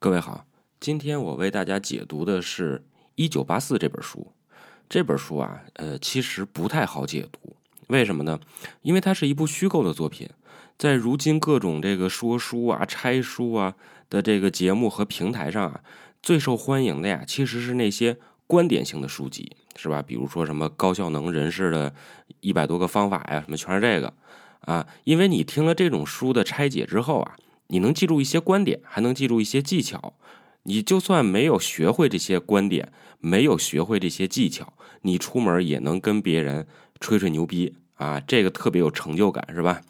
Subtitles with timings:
[0.00, 0.46] 各位好，
[0.78, 2.78] 今天我为大家解读的是
[3.16, 4.32] 《一九八四》这本书。
[4.88, 7.56] 这本书啊，呃，其实不太好解读，
[7.88, 8.38] 为什么呢？
[8.82, 10.30] 因为它是一部虚构的作品，
[10.78, 13.74] 在如今各种这个说书啊、拆书啊
[14.08, 15.80] 的这个节目和平台上啊，
[16.22, 20.00] 最受欢迎的呀，其实是那些观点性的书籍，是吧？
[20.00, 21.92] 比如说什么高效能人士的
[22.38, 24.14] 一百多个方法呀，什么全是这个
[24.60, 24.86] 啊。
[25.02, 27.36] 因为你听了这种书的拆解之后啊，
[27.68, 30.14] 你能记住一些观点，还能记住一些技巧。
[30.64, 36.66] 你就算没有学会这些观点，没有学会这些技巧，你出门也能跟别人
[37.00, 39.80] 吹吹牛逼啊，这个特别有成就感，是吧？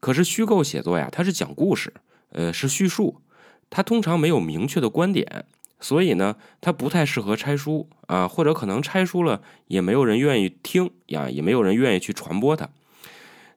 [0.00, 1.94] 可是虚构写作呀，它是讲故事，
[2.32, 3.22] 呃，是叙述，
[3.70, 5.46] 它通常没有明确的观点，
[5.80, 12.68] 所以呢，它不太适合拆书啊，或者可能拆书了也没有人愿意听呀，也没有人愿意去传播它。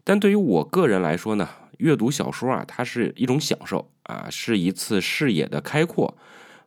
[0.04, 1.50] 但对于我个人来说呢？
[1.82, 6.16] 阅读小说啊，它是一种享受啊，是一次视野的开阔，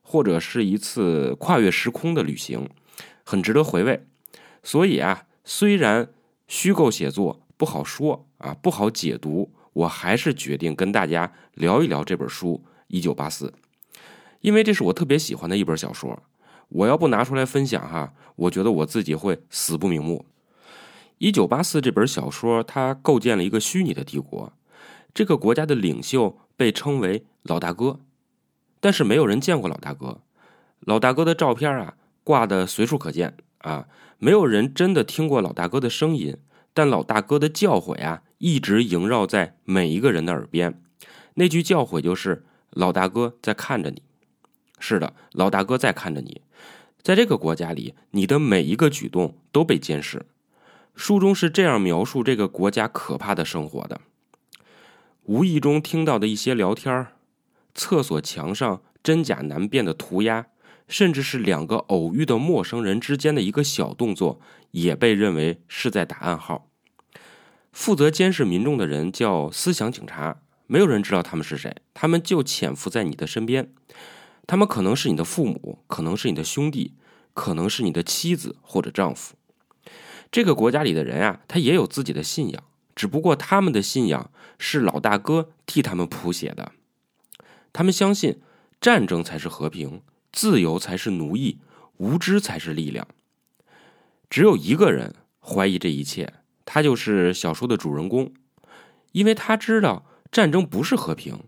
[0.02, 2.68] 或者是一次跨越时空的旅行，
[3.22, 4.04] 很值得回味。
[4.64, 6.08] 所以啊，虽然
[6.48, 13.46] 虚构写作不好说啊，不好解读，我还是决定跟大家聊一聊这本书《一九八四》，
[14.40, 16.20] 因为这是我特别喜欢的一本小说。
[16.70, 20.26] 我要不拿出来分享哈，我觉得我自己会死不瞑目。
[21.18, 24.52] 《一九八四》这本小说，它构建了一个虚拟的帝国。
[25.14, 28.00] 这个国家的领袖被称为老大哥，
[28.80, 30.20] 但是没有人见过老大哥。
[30.80, 33.86] 老大哥的照片啊挂的随处可见啊，
[34.18, 36.36] 没有人真的听过老大哥的声音，
[36.74, 40.82] 但老大哥的教诲啊一直萦绕在每一个人的耳边。
[41.34, 44.02] 那句教诲就是“老大哥在看着你”。
[44.80, 46.42] 是的，老大哥在看着你。
[47.00, 50.26] 在这个国家里，你的每一个举动都被监视。
[50.94, 54.00] 书中是这样描述这个国家可怕的生活的。
[55.24, 57.06] 无意中听到的一些聊天
[57.74, 60.46] 厕所墙上真假难辨的涂鸦，
[60.86, 64.40] 甚至是两个偶遇的陌生人之间的一个小动作，
[64.72, 66.68] 也被认为是在打暗号。
[67.72, 73.72] 负责监视民众的人叫思想警察，没有人知道他们是谁，他们就潜伏在你的身边。
[74.46, 76.92] 他们可能是你的父母，可能是你的兄弟，
[77.32, 79.34] 可能是你的妻子或者丈夫。
[80.30, 82.62] 这个国家里的人啊，他也有自己的信仰。
[82.94, 86.72] 只不过他们的信仰是老大哥替他们谱写的，
[87.72, 88.40] 他们相信
[88.80, 91.58] 战争才是和平，自由才是奴役，
[91.96, 93.06] 无知才是力量。
[94.30, 96.34] 只有一个人怀疑这一切，
[96.64, 98.32] 他就是小说的主人公，
[99.12, 101.44] 因为他知道战争不是和平，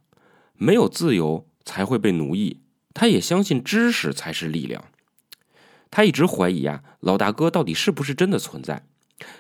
[0.55, 2.61] 没有自由才会被奴役。
[2.93, 4.85] 他也相信知识才是力量。
[5.91, 8.87] 他一直怀疑啊，老大哥到底是不是真的存在？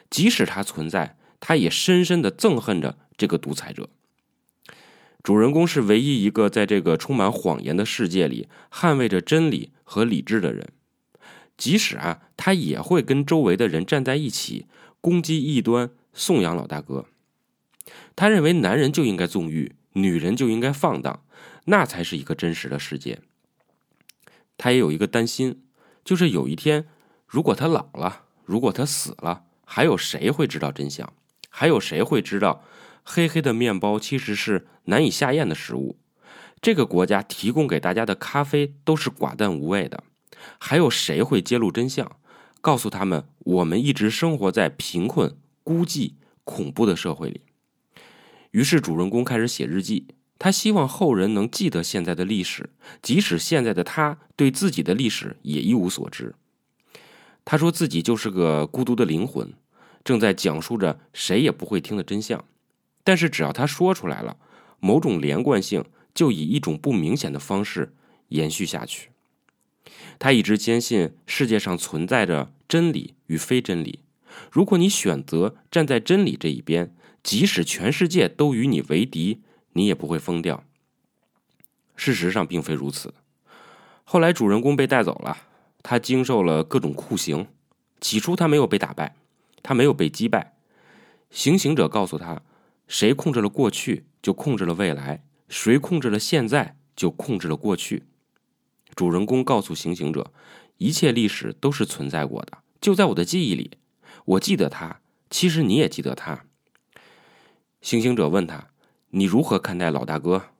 [0.09, 1.17] 即使他存在。
[1.41, 3.89] 他也深深的憎恨着这个独裁者。
[5.23, 10.69] 主人公是唯一一个在这个充满谎言的世界里捍卫着真理和理智的人，
[11.57, 14.67] 即使啊，他也会跟周围的人站在一起
[15.01, 17.07] 攻击异端，颂扬老大哥。
[18.15, 21.25] 他认为男人就应该纵欲，女人就应该放荡，
[21.65, 23.21] 那才是一个真实的世界。
[24.57, 25.63] 他也有一个担心，
[26.05, 26.87] 就是有一天，
[27.27, 31.13] 如果他老了，如果他死了，还有谁会知道真相？
[31.59, 32.63] 还有谁会知道，
[33.03, 35.97] 黑黑的面包其实是难以下咽的食物？
[36.61, 40.05] 这个国家提供给大家的咖啡都是寡淡无味的。
[40.59, 42.19] 还有谁会揭露真相，
[42.61, 45.35] 告诉他们我们一直生活在贫困、
[45.65, 46.13] 孤寂、
[46.45, 47.41] 恐怖的社会里？
[48.51, 52.69] 于是主人公开始写日记，他希望后人能记得现在的历史，
[53.01, 56.35] 即使现在的他对自己的历史也一无所知。
[57.47, 59.55] 他说自己就是个孤独的灵魂。
[60.07, 62.45] 正在讲述着谁也不会听的真相，
[63.03, 64.37] 但是只要他说出来了，
[64.79, 65.85] 某种连贯性
[66.15, 67.93] 就以一种不明显的方式
[68.29, 69.11] 延续下去。
[70.21, 73.99] 他一直坚信世界上存在着真理与非真理。
[74.53, 76.95] 如果你选择站在真理这一边，
[77.25, 79.41] 即使全世界都与你为敌，
[79.73, 80.63] 你也不会疯掉。
[81.97, 83.13] 事实上并非如此。
[84.05, 85.37] 后来主人公被带走了，
[85.83, 87.49] 他经受了各种酷刑。
[88.01, 89.17] 起初他没有被打败。
[89.67, 90.55] 他没有被击败，
[91.29, 92.43] 行刑者告诉他
[92.87, 98.05] ：“谁控制了过去，就控制了未来；谁控制了现在，就控制了过去。”
[98.95, 100.33] 主人公告诉行刑者
[100.79, 103.73] ：“一切历史都是存在过的，就在我的记忆里。
[104.25, 106.45] 我记得他，其实你也记得他。”
[107.83, 108.69] 行刑者问他
[109.11, 110.51] ：“你如何看待老大哥？”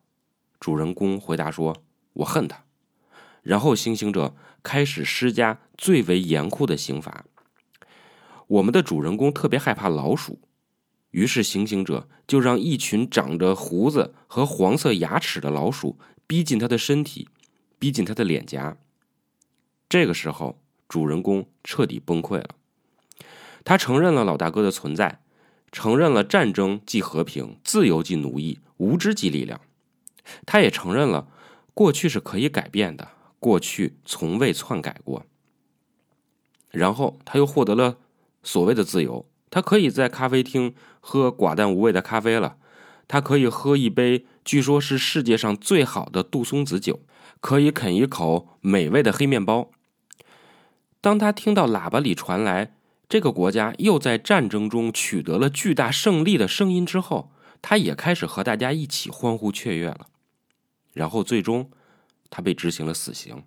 [0.59, 2.65] 主人公回答说：“我恨他。”
[3.45, 7.25] 然后行刑者开始施加最为严酷的刑罚。
[8.47, 10.39] 我们的主人公特别害怕老鼠，
[11.11, 17.29] 于是行刑者就让一群长着胡子和黄色牙齿的老鼠逼近他的身体，
[17.79, 18.77] 逼近他的脸颊。
[19.89, 22.51] 这个时候，主人公彻底崩溃了。
[23.65, 25.21] 他承认了老大哥的存在，
[25.73, 29.61] 承认了战争即和平，自由即奴役，无知即力量。
[30.45, 31.29] 他也承认了
[31.75, 33.09] 过去是可以改变的，
[33.41, 35.27] 过去从未篡改过。
[36.71, 37.99] 然后他又获得了
[38.47, 42.57] 所谓的自由，他可以在咖啡厅喝寡淡无味的咖啡了，
[43.09, 47.01] 他可以喝一杯据说是世界上最好的杜松子酒，
[47.41, 49.73] 可以啃一口美味的黑面包。
[51.01, 52.77] 当他听到喇叭里传来
[53.09, 60.07] 这个国家又在战争中取得了巨大胜利的声音之后，他也开始和大家一起欢呼雀跃了。
[60.93, 61.71] 然后最终，
[62.31, 63.43] 他被执行了死刑。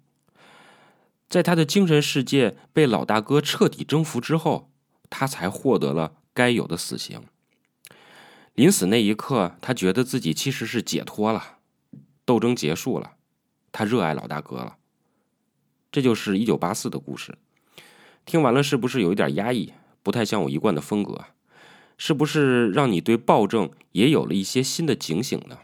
[1.30, 4.72] 在他的精神世界被老大哥彻底征服之后，
[5.10, 7.22] 他才获得了该有的死刑。
[8.54, 11.58] 临死那一刻，他觉得自己其实是解脱了，
[12.26, 13.14] 斗争结束了，
[13.72, 14.78] 他热爱老大哥了。
[15.92, 17.38] 这就是一九八四的故事。
[18.26, 19.74] 听完了是不是有一点压抑？
[20.04, 21.26] 不太像我一贯的风格，
[21.98, 25.60] 是不是让你对暴政也有了一些新的警醒呢？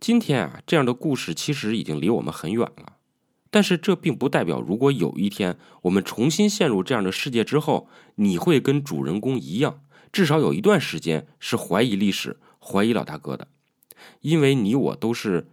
[0.00, 2.95] 今天啊，这样的故事其实已经离我们很远了，
[3.56, 9.80] 但是这并不代表，如果有一天我们重新陷入这样的世界之后，你会跟主人公一样，
[10.12, 13.48] 至少有一段时间是怀疑历史、怀疑老大哥的，
[14.20, 15.46] 因为你我都是，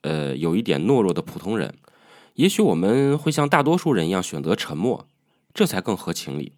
[0.00, 1.74] 呃，有一点懦弱的普通人。
[2.36, 5.06] 也许我们会像大多数人一样选择沉默，
[5.52, 6.52] 这才更合情理。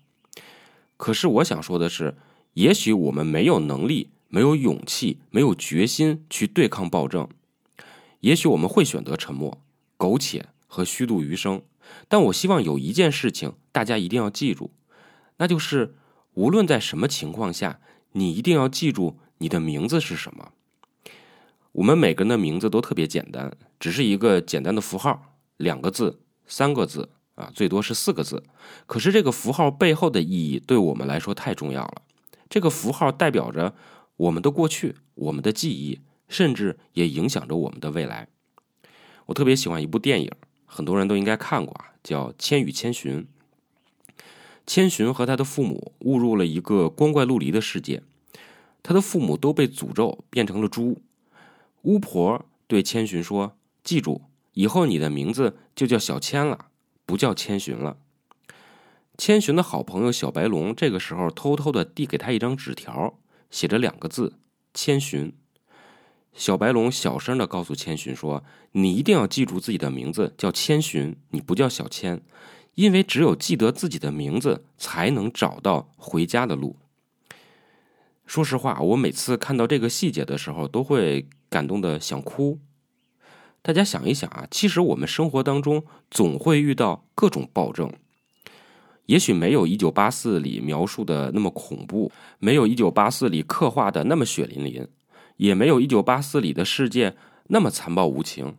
[0.97, 2.17] 可是我想说的是，
[2.53, 7.29] 也许我们没有能力、没有勇气、没有决心去对抗暴政，
[8.21, 9.61] 也许我们会选择沉默、
[9.97, 11.63] 苟且和虚度余生。
[12.07, 14.71] 但我希望有一件事情大家一定要记住，
[15.39, 15.97] 那就是
[16.35, 17.81] 无论在什么情况下，
[18.13, 20.53] 你一定要记住你的名字是什么。
[21.73, 25.35] 我们每个人的名字都特别简单，只是一个简单的符号。
[25.57, 28.45] 两个字、三个字啊，最多是四个字。
[28.87, 32.03] 可是这个符号背后的意义对我们来说太重要了。
[32.49, 33.75] 这个符号代表着
[34.17, 38.29] 我们的过去、我们的记忆，甚至也影响着我们的未来。
[39.27, 40.31] 我特别喜欢一部电影，
[40.69, 43.23] 很多人都应该看过啊，叫《千与千寻》。
[44.67, 48.03] 千寻和他的父母误入了一个光怪陆离的世界，
[48.83, 51.01] 他的父母都被诅咒变成了猪。
[51.83, 54.23] 巫婆对千寻说：“记住。”
[54.53, 56.67] 以后你的名字就叫小千了，
[57.07, 57.97] 不叫千寻了。
[59.17, 63.19] 千寻的好朋友小白龙这个时候偷偷的递给他一张纸条，
[63.51, 64.39] 写着两个字
[64.75, 65.33] “千寻”。
[66.39, 72.23] 小白龙小声的告诉千寻说：“你一定要记住自己的名字叫千寻，你不叫小千，
[72.77, 76.77] 因为只有记得自己的名字，才能找到回家的路。”
[78.25, 82.61] 说实话，我每次看到这个细节的时候，都会感动的想哭。
[83.61, 87.93] 大家想一想啊，其实我们生活当中总会遇到各种暴政，
[89.07, 94.87] 也许没有《一九八四》里描述的那么恐怖，没有《一九八四》里刻画的那么血淋淋，
[95.39, 97.17] 也没有《一九八四》里的世界
[97.49, 98.57] 那么残暴无情，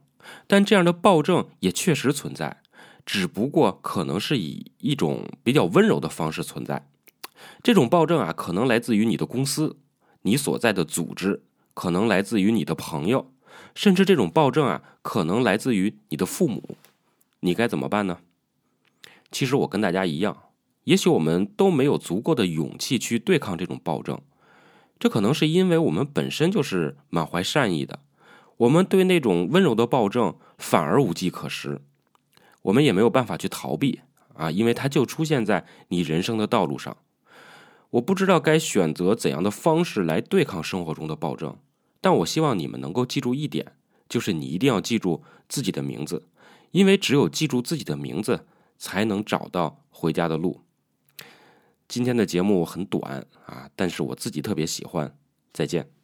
[0.47, 2.61] 但这样的暴政也确实存在，
[3.05, 6.89] 只不过可能是以一种比较温柔的方式存在。
[7.63, 9.77] 这种暴政啊，可能来自于你的公司，
[10.23, 11.43] 你所在的组织，
[11.73, 13.31] 可能来自于你的朋友。
[13.75, 16.77] 甚至这种暴政啊，可能来自于你的父母，
[17.41, 18.19] 你该怎么办呢？
[19.31, 20.35] 其实我跟大家一样，
[20.85, 24.19] 也许我们都没有足够的勇气去对抗这种暴政，
[24.99, 27.99] 这可能是因为我们本身就是满怀善意的，
[28.57, 31.81] 我们对那种温柔的暴政反而无计可施，
[32.63, 34.01] 我们也没有办法去逃避
[34.33, 36.97] 啊，因为它就出现在你人生的道路上。
[37.91, 41.57] 我不知道该选择怎样的方式来对抗生活中的暴政。
[42.01, 43.73] 但我希望你们能够记住一点，
[44.07, 46.27] 就是你一定要记住自己的名字，
[46.71, 48.45] 因为只有记住自己的名字，
[48.77, 50.61] 才能找到回家的路。
[51.89, 55.13] 今天的节目很短啊，但是我自己特别喜欢。
[55.51, 55.98] 再见。